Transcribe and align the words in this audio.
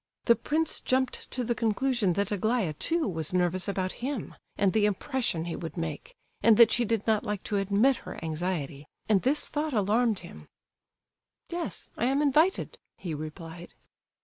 The 0.25 0.35
prince 0.35 0.79
jumped 0.79 1.29
to 1.29 1.43
the 1.43 1.53
conclusion 1.53 2.13
that 2.13 2.31
Aglaya, 2.31 2.73
too, 2.73 3.07
was 3.07 3.33
nervous 3.33 3.67
about 3.67 3.91
him, 4.01 4.33
and 4.57 4.73
the 4.73 4.85
impression 4.87 5.45
he 5.45 5.55
would 5.55 5.77
make, 5.77 6.15
and 6.41 6.57
that 6.57 6.71
she 6.71 6.85
did 6.85 7.05
not 7.05 7.23
like 7.23 7.43
to 7.43 7.57
admit 7.57 7.97
her 7.97 8.19
anxiety; 8.25 8.87
and 9.07 9.21
this 9.21 9.47
thought 9.47 9.73
alarmed 9.75 10.21
him. 10.21 10.47
"Yes, 11.49 11.91
I 11.97 12.05
am 12.05 12.19
invited," 12.19 12.79
he 12.97 13.13
replied. 13.13 13.75